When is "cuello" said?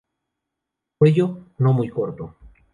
0.97-1.49